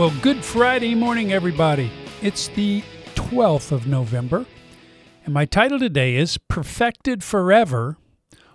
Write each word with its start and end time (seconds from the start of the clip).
Well, 0.00 0.14
good 0.22 0.42
Friday 0.42 0.94
morning, 0.94 1.30
everybody. 1.30 1.92
It's 2.22 2.48
the 2.48 2.82
12th 3.16 3.70
of 3.70 3.86
November, 3.86 4.46
and 5.26 5.34
my 5.34 5.44
title 5.44 5.78
today 5.78 6.16
is 6.16 6.38
Perfected 6.38 7.22
Forever 7.22 7.98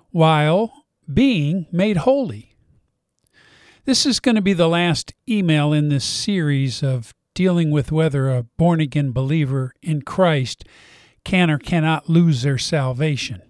While 0.09 0.73
Being 1.13 1.67
Made 1.71 1.97
Holy. 1.97 2.55
This 3.83 4.07
is 4.07 4.19
going 4.19 4.33
to 4.33 4.41
be 4.41 4.53
the 4.53 4.67
last 4.67 5.13
email 5.29 5.71
in 5.71 5.89
this 5.89 6.03
series 6.03 6.81
of 6.81 7.13
dealing 7.35 7.69
with 7.69 7.91
whether 7.91 8.27
a 8.27 8.47
born 8.57 8.81
again 8.81 9.11
believer 9.11 9.75
in 9.83 10.01
Christ 10.01 10.65
can 11.23 11.51
or 11.51 11.59
cannot 11.59 12.09
lose 12.09 12.41
their 12.41 12.57
salvation. 12.57 13.43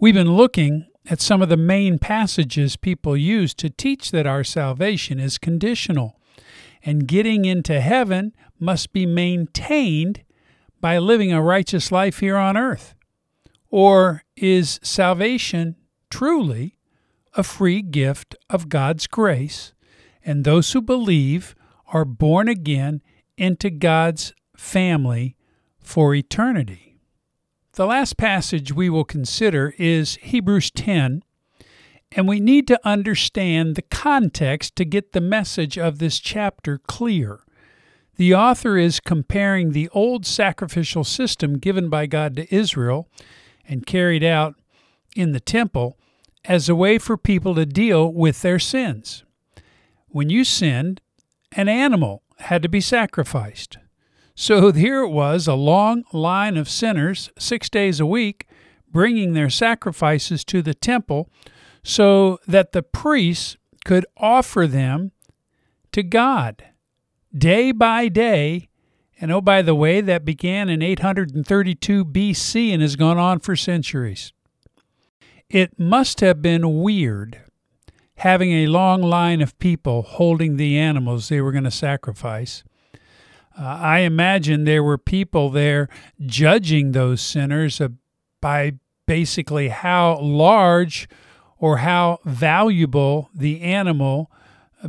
We've 0.00 0.14
been 0.14 0.32
looking 0.32 0.86
at 1.10 1.20
some 1.20 1.42
of 1.42 1.50
the 1.50 1.58
main 1.58 1.98
passages 1.98 2.76
people 2.76 3.18
use 3.18 3.52
to 3.56 3.68
teach 3.68 4.12
that 4.12 4.26
our 4.26 4.44
salvation 4.44 5.20
is 5.20 5.36
conditional 5.36 6.16
and 6.84 7.06
getting 7.06 7.44
into 7.44 7.80
heaven 7.80 8.34
must 8.58 8.92
be 8.92 9.06
maintained 9.06 10.22
by 10.80 10.98
living 10.98 11.32
a 11.32 11.42
righteous 11.42 11.92
life 11.92 12.18
here 12.18 12.36
on 12.36 12.56
earth? 12.56 12.94
Or 13.70 14.24
is 14.36 14.80
salvation 14.82 15.76
truly 16.10 16.76
a 17.34 17.42
free 17.42 17.82
gift 17.82 18.34
of 18.50 18.68
God's 18.68 19.06
grace, 19.06 19.72
and 20.24 20.44
those 20.44 20.72
who 20.72 20.82
believe 20.82 21.54
are 21.92 22.04
born 22.04 22.48
again 22.48 23.02
into 23.38 23.70
God's 23.70 24.34
family 24.56 25.36
for 25.78 26.14
eternity? 26.14 26.98
The 27.74 27.86
last 27.86 28.18
passage 28.18 28.72
we 28.72 28.90
will 28.90 29.04
consider 29.04 29.74
is 29.78 30.16
Hebrews 30.16 30.70
10 30.72 31.22
and 32.14 32.28
we 32.28 32.40
need 32.40 32.66
to 32.68 32.80
understand 32.86 33.74
the 33.74 33.82
context 33.82 34.76
to 34.76 34.84
get 34.84 35.12
the 35.12 35.20
message 35.20 35.78
of 35.78 35.98
this 35.98 36.18
chapter 36.18 36.78
clear. 36.78 37.40
The 38.16 38.34
author 38.34 38.76
is 38.76 39.00
comparing 39.00 39.72
the 39.72 39.88
old 39.90 40.26
sacrificial 40.26 41.04
system 41.04 41.58
given 41.58 41.88
by 41.88 42.06
God 42.06 42.36
to 42.36 42.54
Israel 42.54 43.08
and 43.66 43.86
carried 43.86 44.22
out 44.22 44.54
in 45.16 45.32
the 45.32 45.40
temple 45.40 45.98
as 46.44 46.68
a 46.68 46.74
way 46.74 46.98
for 46.98 47.16
people 47.16 47.54
to 47.54 47.64
deal 47.64 48.12
with 48.12 48.42
their 48.42 48.58
sins. 48.58 49.24
When 50.08 50.28
you 50.28 50.44
sinned, 50.44 51.00
an 51.52 51.68
animal 51.68 52.22
had 52.38 52.62
to 52.62 52.68
be 52.68 52.80
sacrificed. 52.80 53.78
So 54.34 54.72
here 54.72 55.02
it 55.02 55.10
was, 55.10 55.46
a 55.46 55.54
long 55.54 56.04
line 56.12 56.56
of 56.56 56.68
sinners, 56.68 57.30
six 57.38 57.70
days 57.70 58.00
a 58.00 58.06
week, 58.06 58.46
bringing 58.90 59.32
their 59.32 59.50
sacrifices 59.50 60.44
to 60.44 60.60
the 60.60 60.74
temple 60.74 61.30
so 61.82 62.38
that 62.46 62.72
the 62.72 62.82
priests 62.82 63.56
could 63.84 64.06
offer 64.16 64.66
them 64.66 65.12
to 65.92 66.02
God 66.02 66.64
day 67.36 67.72
by 67.72 68.08
day. 68.08 68.68
And 69.20 69.30
oh, 69.30 69.40
by 69.40 69.62
the 69.62 69.74
way, 69.74 70.00
that 70.00 70.24
began 70.24 70.68
in 70.68 70.82
832 70.82 72.04
BC 72.04 72.72
and 72.72 72.82
has 72.82 72.96
gone 72.96 73.18
on 73.18 73.38
for 73.38 73.54
centuries. 73.54 74.32
It 75.48 75.78
must 75.78 76.20
have 76.20 76.42
been 76.42 76.82
weird 76.82 77.40
having 78.16 78.52
a 78.52 78.66
long 78.68 79.02
line 79.02 79.40
of 79.40 79.58
people 79.58 80.02
holding 80.02 80.56
the 80.56 80.78
animals 80.78 81.28
they 81.28 81.40
were 81.40 81.52
going 81.52 81.64
to 81.64 81.70
sacrifice. 81.70 82.62
Uh, 83.58 83.64
I 83.64 83.98
imagine 84.00 84.64
there 84.64 84.82
were 84.82 84.98
people 84.98 85.50
there 85.50 85.88
judging 86.24 86.92
those 86.92 87.20
sinners 87.20 87.80
uh, 87.80 87.88
by 88.40 88.74
basically 89.06 89.68
how 89.68 90.18
large 90.20 91.08
or 91.62 91.76
how 91.76 92.18
valuable 92.24 93.30
the 93.32 93.60
animal 93.60 94.28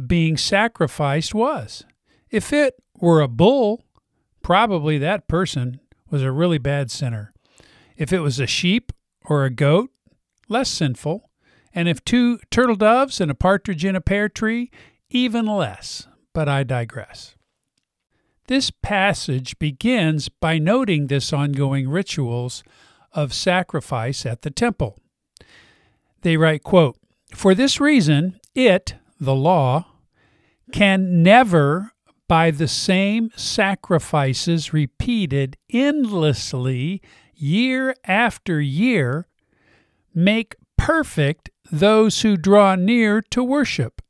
being 0.08 0.36
sacrificed 0.36 1.36
was. 1.36 1.86
If 2.32 2.52
it 2.52 2.74
were 3.00 3.22
a 3.22 3.28
bull, 3.28 3.84
probably 4.42 4.98
that 4.98 5.28
person 5.28 5.80
was 6.10 6.24
a 6.24 6.32
really 6.32 6.58
bad 6.58 6.90
sinner. 6.90 7.32
If 7.96 8.12
it 8.12 8.22
was 8.22 8.40
a 8.40 8.48
sheep 8.48 8.92
or 9.26 9.46
a 9.46 9.52
goat, 9.52 9.92
less 10.50 10.68
sinful. 10.68 11.30
And 11.76 11.88
if 11.88 12.04
two 12.04 12.40
turtle 12.50 12.76
doves 12.76 13.22
and 13.22 13.30
a 13.30 13.36
partridge 13.36 13.86
in 13.86 13.96
a 13.96 14.02
pear 14.02 14.28
tree, 14.28 14.72
even 15.12 15.46
less. 15.46 16.08
But 16.34 16.50
I 16.50 16.64
digress. 16.64 17.36
This 18.48 18.72
passage 18.72 19.60
begins 19.60 20.28
by 20.28 20.58
noting 20.58 21.06
this 21.06 21.32
ongoing 21.32 21.88
rituals 21.88 22.64
of 23.12 23.32
sacrifice 23.32 24.26
at 24.26 24.42
the 24.42 24.50
temple. 24.50 24.98
They 26.24 26.38
write, 26.38 26.64
quote, 26.64 26.98
For 27.36 27.54
this 27.54 27.80
reason, 27.80 28.40
it, 28.56 28.96
the 29.20 29.36
law, 29.36 29.86
can 30.72 31.22
never, 31.22 31.92
by 32.28 32.50
the 32.50 32.68
same 32.68 33.30
sacrifices 33.36 34.74
repeated 34.74 35.58
endlessly 35.72 37.02
year 37.36 37.94
after 38.06 38.62
year, 38.62 39.28
make 40.16 40.56
perfect 40.78 41.50
those 41.70 42.22
who 42.22 42.38
draw 42.38 42.76
near 42.76 43.22
to 43.22 43.44
worship. 43.44 44.02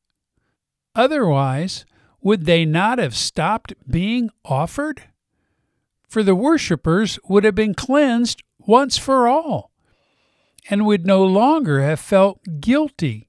Otherwise, 0.96 1.86
would 2.22 2.46
they 2.46 2.64
not 2.64 3.00
have 3.00 3.16
stopped 3.16 3.74
being 3.90 4.30
offered? 4.46 5.02
For 6.08 6.22
the 6.22 6.36
worshippers 6.36 7.18
would 7.28 7.44
have 7.44 7.56
been 7.56 7.74
cleansed 7.74 8.44
once 8.60 9.00
for 9.00 9.28
all 9.28 9.73
and 10.70 10.86
would 10.86 11.06
no 11.06 11.24
longer 11.24 11.82
have 11.82 12.00
felt 12.00 12.40
guilty 12.60 13.28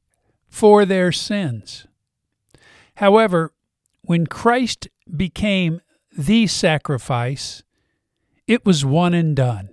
for 0.48 0.84
their 0.84 1.10
sins. 1.10 1.86
However, 2.96 3.52
when 4.02 4.26
Christ 4.26 4.88
became 5.16 5.80
the 6.16 6.46
sacrifice, 6.46 7.62
it 8.46 8.64
was 8.64 8.84
one 8.84 9.14
and 9.14 9.34
done. 9.34 9.70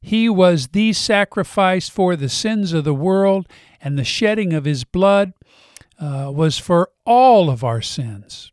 He 0.00 0.28
was 0.28 0.68
the 0.68 0.92
sacrifice 0.92 1.88
for 1.88 2.16
the 2.16 2.28
sins 2.28 2.72
of 2.72 2.84
the 2.84 2.94
world, 2.94 3.48
and 3.80 3.98
the 3.98 4.04
shedding 4.04 4.52
of 4.52 4.64
his 4.64 4.84
blood 4.84 5.32
uh, 5.98 6.30
was 6.34 6.58
for 6.58 6.90
all 7.06 7.48
of 7.48 7.62
our 7.62 7.80
sins. 7.80 8.52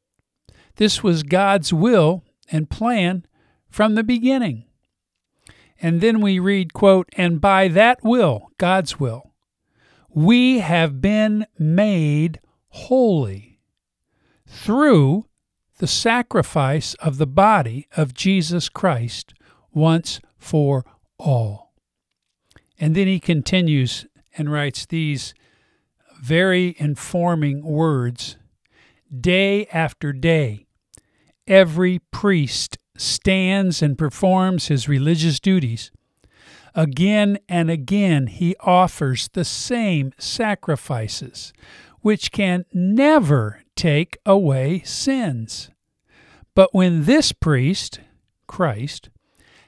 This 0.76 1.04
was 1.04 1.24
God's 1.24 1.74
will 1.74 2.24
and 2.52 2.70
plan 2.70 3.26
from 3.70 3.96
the 3.96 4.04
beginning. 4.04 4.66
And 5.82 6.02
then 6.02 6.20
we 6.22 6.40
read, 6.40 6.74
quote, 6.74 7.10
and 7.14 7.40
by 7.40 7.68
that 7.70 8.04
will, 8.04 8.52
God's 8.58 9.00
will, 9.00 9.34
we 10.10 10.60
have 10.60 11.02
been 11.02 11.46
made 11.58 12.40
holy 12.70 13.60
through 14.46 15.26
the 15.78 15.88
sacrifice 15.88 16.94
of 16.96 17.18
the 17.18 17.28
body 17.28 17.88
of 17.96 18.14
Jesus 18.14 18.68
Christ 18.68 19.34
once 19.72 20.20
for 20.38 20.84
all. 21.18 21.74
And 22.80 22.96
then 22.96 23.08
he 23.08 23.20
continues 23.20 24.06
and 24.38 24.52
writes 24.52 24.86
these 24.86 25.34
very 26.22 26.76
informing 26.78 27.64
words 27.64 28.38
Day 29.20 29.66
after 29.68 30.14
day, 30.14 30.68
every 31.48 32.00
priest 32.12 32.78
stands 33.00 33.82
and 33.82 33.98
performs 33.98 34.68
his 34.68 34.90
religious 34.90 35.40
duties. 35.40 35.92
Again 36.76 37.40
and 37.48 37.72
again, 37.72 38.28
he 38.28 38.56
offers 38.60 39.30
the 39.30 39.46
same 39.46 40.12
sacrifices, 40.20 41.54
which 42.02 42.32
can 42.32 42.66
never 42.74 43.62
take 43.76 44.18
away 44.26 44.82
sins. 44.86 45.70
But 46.54 46.74
when 46.74 47.06
this 47.06 47.32
priest, 47.32 48.02
Christ, 48.48 49.10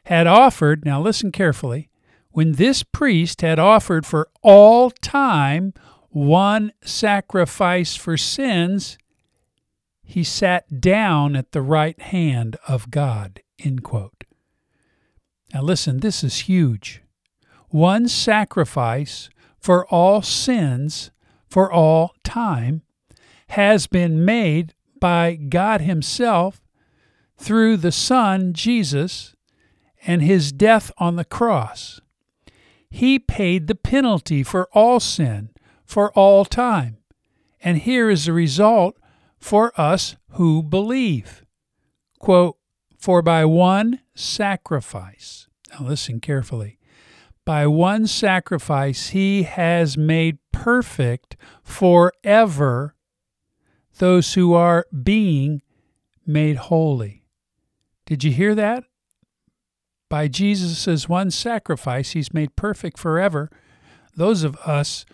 had 0.06 0.28
offered, 0.28 0.86
now 0.86 1.02
listen 1.02 1.32
carefully, 1.32 1.90
when 2.32 2.54
this 2.54 2.84
priest 2.84 3.42
had 3.42 3.60
offered 3.60 4.06
for 4.06 4.30
all 4.42 4.92
time 4.92 5.74
one 6.10 6.74
sacrifice 6.84 7.96
for 7.96 8.18
sins, 8.18 8.98
he 10.12 10.26
sat 10.26 10.82
down 10.82 11.38
at 11.38 11.54
the 11.54 11.62
right 11.62 12.00
hand 12.02 12.58
of 12.68 12.92
God. 12.92 13.42
End 13.58 13.82
quote. 13.82 14.26
Now 15.54 15.62
listen, 15.62 16.02
this 16.02 16.22
is 16.22 16.50
huge. 16.50 17.02
One 17.70 18.10
sacrifice 18.10 19.30
for 19.58 19.88
all 19.88 20.22
sins 20.22 21.12
for 21.50 21.72
all 21.72 22.14
time 22.26 22.82
has 23.50 23.88
been 23.88 24.26
made 24.26 24.74
by 25.00 25.36
God 25.36 25.80
Himself 25.80 26.62
through 27.38 27.78
the 27.78 27.94
Son, 27.94 28.52
Jesus, 28.52 29.34
and 30.06 30.22
His 30.22 30.52
death 30.52 30.92
on 30.98 31.16
the 31.16 31.24
cross. 31.24 32.02
He 32.90 33.18
paid 33.18 33.68
the 33.68 33.76
penalty 33.76 34.44
for 34.44 34.68
all 34.74 35.00
sin 35.00 35.52
for 35.86 36.12
all 36.12 36.44
time. 36.44 36.98
And 37.62 37.78
here 37.78 38.10
is 38.10 38.26
the 38.26 38.34
result 38.34 38.98
for 39.42 39.74
us 39.76 40.16
who 40.34 40.64
believe. 40.64 41.44
Quote, 42.20 42.58
For 42.98 43.22
by 43.22 43.44
one 43.44 44.00
sacrifice, 44.16 45.48
now 45.72 45.86
listen 45.86 46.22
carefully, 46.22 46.78
by 47.44 47.66
one 47.68 48.08
sacrifice 48.08 49.10
he 49.10 49.44
has 49.44 49.98
made 49.98 50.38
perfect 50.52 51.36
forever 51.64 52.96
those 53.98 54.36
who 54.36 54.54
are 54.54 54.86
being 55.04 55.62
made 56.26 56.56
holy. 56.56 57.26
Did 58.06 58.24
you 58.24 58.32
hear 58.32 58.56
that? 58.56 58.84
By 60.08 60.28
Jesus' 60.28 61.10
one 61.10 61.32
sacrifice, 61.32 62.12
he's 62.12 62.34
made 62.34 62.56
perfect 62.56 62.98
forever 62.98 63.50
those 64.16 64.44
of 64.44 64.56
us 64.58 65.06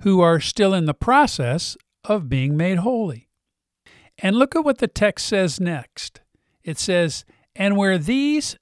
who 0.00 0.20
are 0.20 0.40
still 0.40 0.74
in 0.74 0.84
the 0.84 0.94
process 0.94 1.76
of 2.04 2.28
being 2.28 2.56
made 2.56 2.78
holy. 2.78 3.28
And 4.22 4.36
look 4.36 4.54
at 4.54 4.64
what 4.64 4.78
the 4.78 4.86
text 4.86 5.26
says 5.26 5.60
next. 5.60 6.20
It 6.62 6.78
says, 6.78 7.24
And 7.56 7.76
where 7.76 7.98
these 7.98 8.56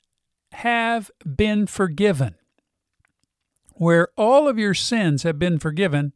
have 0.53 1.11
been 1.37 1.67
forgiven, 1.67 2.35
where 3.75 4.09
all 4.17 4.49
of 4.49 4.59
your 4.59 4.75
sins 4.75 5.23
have 5.23 5.39
been 5.39 5.59
forgiven, 5.59 6.15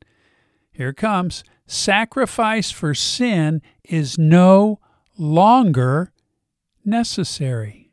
here 0.73 0.95
comes, 0.95 1.45
sacrifice 1.67 2.71
for 2.71 2.95
sin 2.95 3.63
is 3.85 4.19
no 4.19 4.81
longer 5.17 6.13
necessary. 6.85 7.93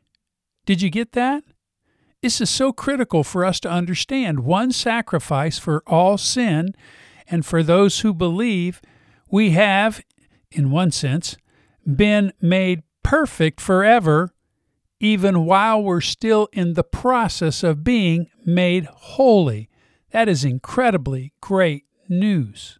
Did 0.66 0.82
you 0.82 0.90
get 0.90 1.12
that? 1.12 1.44
This 2.22 2.40
is 2.40 2.50
so 2.50 2.72
critical 2.72 3.24
for 3.24 3.44
us 3.44 3.60
to 3.60 3.70
understand. 3.70 4.40
One 4.40 4.72
sacrifice 4.72 5.58
for 5.58 5.82
all 5.86 6.16
sin, 6.16 6.74
and 7.28 7.44
for 7.44 7.62
those 7.62 8.00
who 8.00 8.14
believe, 8.14 8.80
we 9.30 9.50
have, 9.50 10.02
in 10.50 10.70
one 10.70 10.90
sense, 10.90 11.36
been 11.86 12.32
made 12.40 12.82
perfect 13.02 13.60
forever, 13.60 14.32
even 15.00 15.44
while 15.44 15.82
we're 15.82 16.00
still 16.00 16.48
in 16.52 16.74
the 16.74 16.84
process 16.84 17.62
of 17.62 17.84
being 17.84 18.28
made 18.44 18.84
holy. 18.84 19.68
That 20.10 20.28
is 20.28 20.44
incredibly 20.44 21.32
great 21.40 21.84
news. 22.08 22.78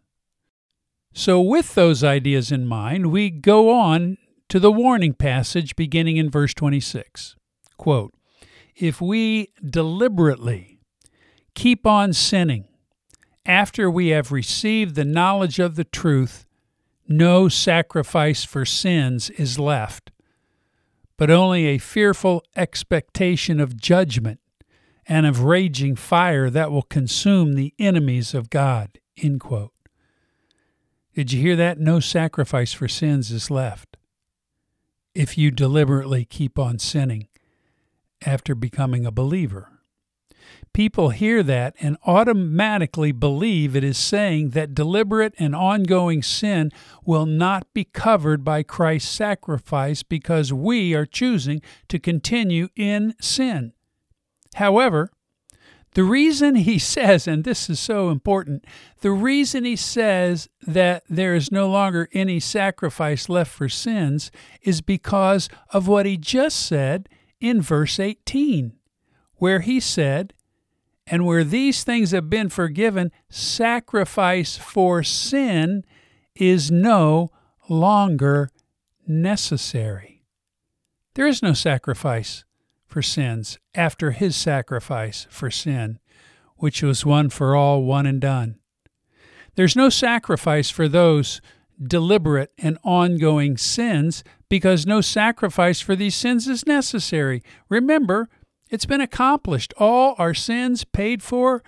So, 1.13 1.41
with 1.41 1.75
those 1.75 2.03
ideas 2.03 2.51
in 2.51 2.65
mind, 2.65 3.11
we 3.11 3.29
go 3.29 3.71
on 3.71 4.17
to 4.49 4.59
the 4.59 4.71
warning 4.71 5.13
passage 5.13 5.75
beginning 5.75 6.17
in 6.17 6.29
verse 6.29 6.53
26. 6.53 7.35
Quote, 7.77 8.13
if 8.75 8.99
we 9.01 9.49
deliberately 9.63 10.79
keep 11.53 11.85
on 11.85 12.13
sinning 12.13 12.65
after 13.45 13.89
we 13.89 14.09
have 14.09 14.31
received 14.31 14.95
the 14.95 15.05
knowledge 15.05 15.59
of 15.59 15.75
the 15.75 15.83
truth, 15.83 16.45
no 17.07 17.49
sacrifice 17.49 18.43
for 18.43 18.65
sins 18.65 19.29
is 19.31 19.59
left, 19.59 20.11
but 21.17 21.29
only 21.29 21.65
a 21.65 21.77
fearful 21.77 22.43
expectation 22.55 23.59
of 23.59 23.79
judgment 23.79 24.39
and 25.05 25.25
of 25.25 25.43
raging 25.43 25.95
fire 25.95 26.49
that 26.49 26.71
will 26.71 26.83
consume 26.83 27.53
the 27.53 27.73
enemies 27.77 28.33
of 28.33 28.49
God. 28.49 28.99
Did 31.13 31.31
you 31.31 31.41
hear 31.41 31.55
that? 31.55 31.79
No 31.79 31.99
sacrifice 31.99 32.73
for 32.73 32.87
sins 32.87 33.31
is 33.31 33.51
left 33.51 33.97
if 35.13 35.37
you 35.37 35.51
deliberately 35.51 36.25
keep 36.25 36.57
on 36.57 36.79
sinning 36.79 37.27
after 38.25 38.55
becoming 38.55 39.05
a 39.05 39.11
believer. 39.11 39.72
People 40.73 41.09
hear 41.09 41.43
that 41.43 41.75
and 41.79 41.97
automatically 42.05 43.11
believe 43.11 43.75
it 43.75 43.83
is 43.83 43.97
saying 43.97 44.49
that 44.49 44.73
deliberate 44.73 45.33
and 45.37 45.55
ongoing 45.55 46.23
sin 46.23 46.71
will 47.05 47.27
not 47.27 47.71
be 47.73 47.83
covered 47.83 48.43
by 48.43 48.63
Christ's 48.63 49.11
sacrifice 49.11 50.01
because 50.01 50.51
we 50.51 50.93
are 50.95 51.05
choosing 51.05 51.61
to 51.89 51.99
continue 51.99 52.69
in 52.75 53.13
sin. 53.21 53.73
However, 54.55 55.11
the 55.93 56.03
reason 56.03 56.55
he 56.55 56.79
says, 56.79 57.27
and 57.27 57.43
this 57.43 57.69
is 57.69 57.79
so 57.79 58.09
important, 58.09 58.65
the 59.01 59.11
reason 59.11 59.65
he 59.65 59.75
says 59.75 60.49
that 60.65 61.03
there 61.09 61.35
is 61.35 61.51
no 61.51 61.69
longer 61.69 62.09
any 62.13 62.39
sacrifice 62.39 63.29
left 63.29 63.51
for 63.51 63.69
sins 63.69 64.31
is 64.61 64.81
because 64.81 65.49
of 65.69 65.87
what 65.87 66.05
he 66.05 66.17
just 66.17 66.65
said 66.65 67.09
in 67.39 67.61
verse 67.61 67.99
18, 67.99 68.73
where 69.43 69.59
he 69.59 69.77
said, 69.77 70.33
And 71.05 71.25
where 71.25 71.43
these 71.43 71.83
things 71.83 72.11
have 72.11 72.29
been 72.29 72.47
forgiven, 72.47 73.11
sacrifice 73.29 74.55
for 74.55 75.03
sin 75.03 75.83
is 76.33 76.71
no 76.71 77.29
longer 77.67 78.49
necessary. 79.05 80.23
There 81.15 81.27
is 81.27 81.43
no 81.43 81.51
sacrifice 81.51 82.45
for 82.87 83.01
sins 83.01 83.59
after 83.75 84.11
his 84.11 84.37
sacrifice 84.37 85.27
for 85.29 85.51
sin, 85.51 85.99
which 86.55 86.81
was 86.81 87.05
one 87.05 87.29
for 87.29 87.53
all, 87.53 87.83
one 87.83 88.05
and 88.05 88.21
done. 88.21 88.59
There's 89.55 89.75
no 89.75 89.89
sacrifice 89.89 90.69
for 90.69 90.87
those 90.87 91.41
deliberate 91.85 92.53
and 92.57 92.77
ongoing 92.81 93.57
sins 93.57 94.23
because 94.47 94.85
no 94.85 95.01
sacrifice 95.01 95.81
for 95.81 95.97
these 95.97 96.15
sins 96.15 96.47
is 96.47 96.65
necessary. 96.65 97.43
Remember, 97.67 98.29
it's 98.73 98.87
been 98.87 99.01
accomplished. 99.01 99.71
All 99.77 100.15
our 100.17 100.33
sins 100.33 100.83
paid 100.83 101.21
for 101.21 101.61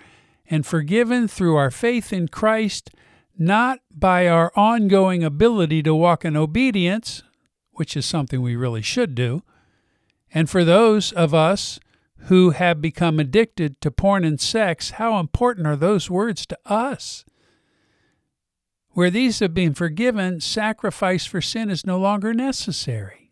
and 0.50 0.66
forgiven 0.66 1.28
through 1.28 1.56
our 1.56 1.70
faith 1.70 2.12
in 2.12 2.28
Christ, 2.28 2.90
not 3.38 3.80
by 3.94 4.28
our 4.28 4.52
ongoing 4.56 5.24
ability 5.24 5.84
to 5.84 5.94
walk 5.94 6.26
in 6.26 6.36
obedience, 6.36 7.22
which 7.74 7.96
is 7.96 8.08
something 8.08 8.42
we 8.42 8.56
really 8.56 8.82
should 8.82 9.14
do. 9.14 9.44
And 10.34 10.50
for 10.50 10.64
those 10.64 11.12
of 11.12 11.32
us 11.32 11.80
who 12.22 12.50
have 12.50 12.82
become 12.82 13.20
addicted 13.20 13.80
to 13.82 13.92
porn 13.92 14.24
and 14.24 14.42
sex, 14.42 14.92
how 14.92 15.20
important 15.20 15.68
are 15.68 15.76
those 15.76 16.10
words 16.10 16.48
to 16.48 16.58
us? 16.66 17.24
Where 18.94 19.12
these 19.12 19.42
have 19.42 19.54
been 19.54 19.76
forgiven, 19.76 20.42
sacrifice 20.42 21.28
for 21.28 21.40
sin 21.40 21.70
is 21.70 21.86
no 21.86 22.00
longer 22.00 22.34
necessary. 22.34 23.25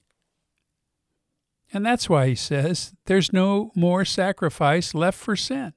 And 1.74 1.84
that's 1.84 2.08
why 2.08 2.28
he 2.28 2.36
says 2.36 2.94
there's 3.06 3.34
no 3.34 3.72
more 3.75 4.06
sacrifice 4.06 4.94
left 4.94 5.18
for 5.18 5.36
sin. 5.36 5.74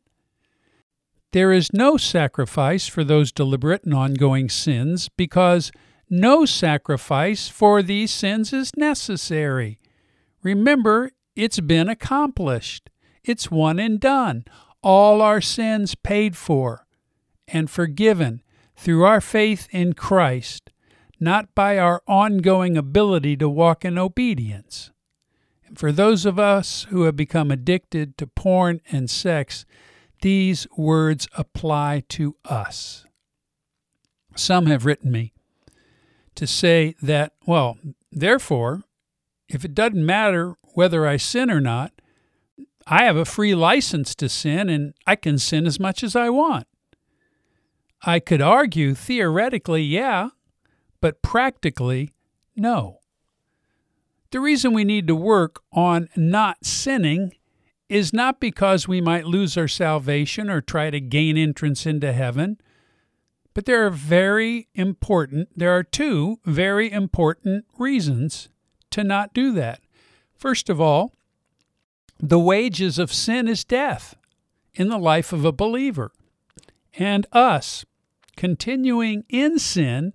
There 1.33 1.53
is 1.53 1.73
no 1.73 1.97
sacrifice 1.97 2.87
for 2.87 3.03
those 3.03 3.33
deliberate 3.33 3.85
and 3.85 3.95
ongoing 3.95 4.49
sins 4.51 5.09
because 5.17 5.73
no 6.09 6.45
sacrifice 6.45 7.49
for 7.49 7.83
these 7.83 8.13
sins 8.13 8.53
is 8.53 8.77
necessary. 8.77 9.81
Remember, 10.43 11.11
it's 11.35 11.61
been 11.61 11.89
accomplished. 11.89 12.91
It's 13.25 13.51
one 13.51 13.79
and 13.79 13.99
done. 13.99 14.45
All 14.83 15.21
our 15.21 15.41
sins 15.41 15.95
paid 15.95 16.37
for 16.37 16.87
and 17.49 17.69
forgiven 17.69 18.43
through 18.77 19.05
our 19.05 19.21
faith 19.21 19.67
in 19.71 19.95
Christ, 19.95 20.71
not 21.19 21.55
by 21.55 21.79
our 21.79 22.03
ongoing 22.07 22.77
ability 22.77 23.37
to 23.39 23.49
walk 23.49 23.85
in 23.85 23.99
obedience. 23.99 24.91
And 25.67 25.79
for 25.79 25.93
those 25.93 26.25
of 26.25 26.39
us 26.39 26.87
who 26.91 27.03
have 27.03 27.17
become 27.17 27.51
addicted 27.51 28.17
to 28.19 28.27
porn 28.27 28.81
and 28.91 29.11
sex, 29.11 29.65
these 30.23 30.67
words 30.77 31.29
apply 31.37 32.05
to 32.11 32.37
us. 32.45 33.05
Some 34.35 34.67
have 34.67 34.85
written 34.85 35.11
me 35.11 35.33
to 36.35 36.47
say 36.47 36.95
that, 37.03 37.33
well, 37.47 37.79
therefore, 38.13 38.85
if 39.49 39.65
it 39.65 39.75
doesn't 39.75 40.05
matter 40.05 40.57
whether 40.75 41.07
I 41.07 41.17
sin 41.17 41.51
or 41.51 41.61
not, 41.61 41.93
I 42.87 43.05
have 43.05 43.17
a 43.17 43.25
free 43.25 43.55
license 43.55 44.15
to 44.17 44.29
sin 44.29 44.69
and 44.69 44.95
I 45.07 45.17
can 45.17 45.39
sin 45.39 45.67
as 45.67 45.81
much 45.81 46.05
as 46.05 46.15
I 46.15 46.31
want. 46.31 46.67
I 48.03 48.21
could 48.21 48.43
argue 48.43 48.95
theoretically, 48.95 49.83
yeah, 49.83 50.29
but 51.01 51.23
practically, 51.23 52.13
no. 52.55 53.01
The 54.37 54.43
reason 54.43 54.75
we 54.75 54.85
need 54.85 55.07
to 55.07 55.15
work 55.15 55.63
on 55.73 56.11
not 56.15 56.63
sinning 56.63 57.33
is 57.89 58.13
not 58.13 58.39
because 58.39 58.87
we 58.87 59.01
might 59.01 59.25
lose 59.25 59.57
our 59.57 59.67
salvation 59.67 60.51
or 60.51 60.61
try 60.61 60.91
to 60.91 61.01
gain 61.01 61.39
entrance 61.39 61.87
into 61.87 62.13
heaven, 62.13 62.61
but 63.55 63.65
there 63.65 63.87
are 63.87 63.91
very 63.91 64.69
important, 64.75 65.49
there 65.57 65.75
are 65.75 65.83
two 65.83 66.39
very 66.45 66.93
important 66.93 67.65
reasons 67.79 68.51
to 68.91 69.03
not 69.03 69.33
do 69.33 69.53
that. 69.53 69.81
First 70.35 70.69
of 70.69 70.83
all, 70.83 71.15
the 72.21 72.39
wages 72.39 72.99
of 72.99 73.15
sin 73.15 73.49
is 73.49 73.65
death 73.65 74.17
in 74.75 74.89
the 74.91 74.99
life 74.99 75.33
of 75.33 75.47
a 75.47 75.51
believer 75.51 76.13
and 76.99 77.27
us 77.33 77.87
continuing 78.37 79.25
in 79.31 79.59
sin 79.59 80.13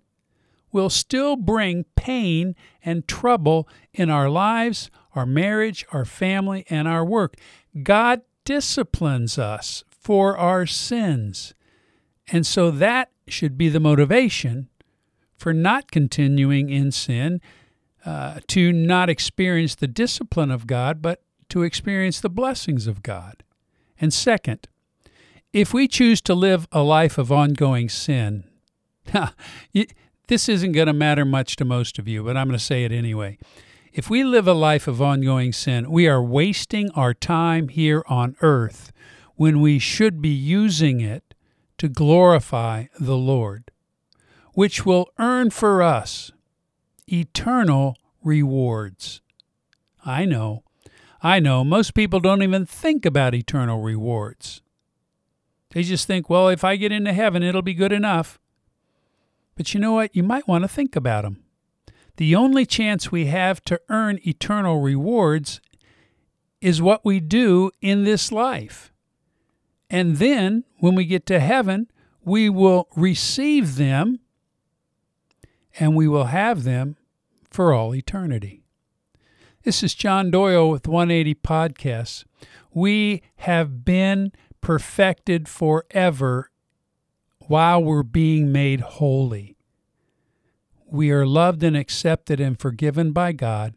will 0.71 0.89
still 0.89 1.35
bring 1.35 1.85
pain 1.95 2.55
and 2.83 3.07
trouble 3.07 3.67
in 3.93 4.09
our 4.09 4.29
lives, 4.29 4.89
our 5.15 5.25
marriage, 5.25 5.85
our 5.91 6.05
family, 6.05 6.65
and 6.69 6.87
our 6.87 7.05
work. 7.05 7.35
God 7.83 8.21
disciplines 8.45 9.37
us 9.37 9.83
for 9.89 10.37
our 10.37 10.65
sins. 10.65 11.53
And 12.31 12.45
so 12.45 12.71
that 12.71 13.11
should 13.27 13.57
be 13.57 13.69
the 13.69 13.79
motivation 13.79 14.69
for 15.37 15.53
not 15.53 15.91
continuing 15.91 16.69
in 16.69 16.91
sin, 16.91 17.41
uh, 18.05 18.39
to 18.47 18.71
not 18.71 19.09
experience 19.09 19.75
the 19.75 19.87
discipline 19.87 20.51
of 20.51 20.67
God, 20.67 21.01
but 21.01 21.21
to 21.49 21.63
experience 21.63 22.19
the 22.19 22.29
blessings 22.29 22.87
of 22.87 23.03
God. 23.03 23.43
And 23.99 24.13
second, 24.13 24.67
if 25.53 25.73
we 25.73 25.87
choose 25.87 26.21
to 26.21 26.33
live 26.33 26.67
a 26.71 26.81
life 26.81 27.17
of 27.17 27.31
ongoing 27.31 27.89
sin, 27.89 28.45
this 30.27 30.47
isn't 30.47 30.71
going 30.71 30.87
to 30.87 30.93
matter 30.93 31.25
much 31.25 31.55
to 31.57 31.65
most 31.65 31.99
of 31.99 32.07
you, 32.07 32.23
but 32.23 32.37
I'm 32.37 32.47
going 32.47 32.57
to 32.57 32.63
say 32.63 32.83
it 32.83 32.91
anyway. 32.91 33.37
If 33.93 34.09
we 34.09 34.23
live 34.23 34.47
a 34.47 34.53
life 34.53 34.87
of 34.87 35.01
ongoing 35.01 35.51
sin, 35.51 35.91
we 35.91 36.07
are 36.07 36.23
wasting 36.23 36.89
our 36.91 37.13
time 37.13 37.67
here 37.67 38.03
on 38.07 38.37
earth 38.41 38.93
when 39.35 39.59
we 39.59 39.79
should 39.79 40.21
be 40.21 40.29
using 40.29 41.01
it 41.01 41.33
to 41.77 41.89
glorify 41.89 42.85
the 42.99 43.17
Lord, 43.17 43.71
which 44.53 44.85
will 44.85 45.09
earn 45.19 45.49
for 45.49 45.81
us 45.81 46.31
eternal 47.11 47.97
rewards. 48.23 49.21
I 50.05 50.25
know, 50.25 50.63
I 51.21 51.39
know, 51.39 51.63
most 51.63 51.93
people 51.93 52.19
don't 52.19 52.43
even 52.43 52.65
think 52.65 53.05
about 53.05 53.35
eternal 53.35 53.81
rewards. 53.81 54.61
They 55.71 55.83
just 55.83 56.07
think, 56.07 56.29
well, 56.29 56.49
if 56.49 56.63
I 56.63 56.75
get 56.75 56.91
into 56.91 57.13
heaven, 57.13 57.43
it'll 57.43 57.61
be 57.61 57.73
good 57.73 57.91
enough. 57.91 58.39
But 59.61 59.75
you 59.75 59.79
know 59.79 59.93
what? 59.93 60.15
You 60.15 60.23
might 60.23 60.47
want 60.47 60.63
to 60.63 60.67
think 60.67 60.95
about 60.95 61.21
them. 61.21 61.43
The 62.17 62.33
only 62.33 62.65
chance 62.65 63.11
we 63.11 63.27
have 63.27 63.63
to 63.65 63.79
earn 63.89 64.17
eternal 64.25 64.81
rewards 64.81 65.61
is 66.61 66.81
what 66.81 67.05
we 67.05 67.19
do 67.19 67.69
in 67.79 68.03
this 68.03 68.31
life. 68.31 68.91
And 69.87 70.17
then, 70.17 70.63
when 70.79 70.95
we 70.95 71.05
get 71.05 71.27
to 71.27 71.39
heaven, 71.39 71.91
we 72.25 72.49
will 72.49 72.87
receive 72.95 73.75
them 73.75 74.21
and 75.79 75.95
we 75.95 76.07
will 76.07 76.25
have 76.25 76.63
them 76.63 76.97
for 77.51 77.71
all 77.71 77.93
eternity. 77.93 78.63
This 79.61 79.83
is 79.83 79.93
John 79.93 80.31
Doyle 80.31 80.71
with 80.71 80.87
180 80.87 81.35
Podcasts. 81.35 82.25
We 82.73 83.21
have 83.35 83.85
been 83.85 84.31
perfected 84.59 85.47
forever 85.47 86.50
while 87.51 87.83
we're 87.83 88.01
being 88.01 88.49
made 88.49 88.79
holy 88.79 89.57
we 90.91 91.09
are 91.09 91.25
loved 91.25 91.63
and 91.63 91.75
accepted 91.75 92.39
and 92.41 92.59
forgiven 92.59 93.13
by 93.13 93.31
God, 93.31 93.75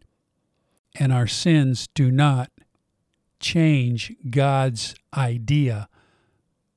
and 0.96 1.12
our 1.12 1.28
sins 1.28 1.88
do 1.94 2.10
not 2.10 2.50
change 3.38 4.12
God's 4.30 4.94
idea 5.16 5.88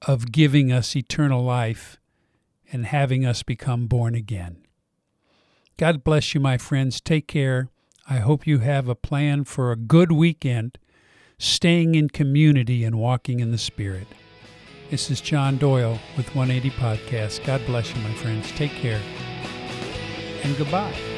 of 0.03 0.31
giving 0.31 0.71
us 0.71 0.95
eternal 0.95 1.43
life 1.43 1.97
and 2.71 2.85
having 2.85 3.25
us 3.25 3.41
become 3.41 3.87
born 3.87 4.13
again. 4.13 4.57
God 5.77 6.03
bless 6.03 6.35
you, 6.35 6.39
my 6.39 6.57
friends. 6.57 7.01
Take 7.01 7.27
care. 7.27 7.69
I 8.07 8.17
hope 8.17 8.45
you 8.45 8.59
have 8.59 8.87
a 8.87 8.95
plan 8.95 9.43
for 9.43 9.71
a 9.71 9.75
good 9.75 10.11
weekend, 10.11 10.77
staying 11.39 11.95
in 11.95 12.09
community 12.09 12.83
and 12.83 12.95
walking 12.99 13.39
in 13.39 13.51
the 13.51 13.57
Spirit. 13.57 14.07
This 14.89 15.11
is 15.11 15.19
John 15.19 15.57
Doyle 15.57 15.99
with 16.15 16.33
180 16.33 16.69
Podcast. 16.77 17.45
God 17.45 17.61
bless 17.65 17.93
you, 17.93 18.01
my 18.03 18.13
friends. 18.13 18.49
Take 18.53 18.71
care 18.71 19.01
and 20.43 20.57
goodbye. 20.57 21.16